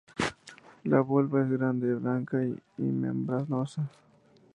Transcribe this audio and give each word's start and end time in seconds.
La 0.91 1.01
volva 1.01 1.43
es 1.43 1.51
grande, 1.51 1.93
blanca 1.93 2.39
y 2.43 2.81
membranosa. 2.81 3.87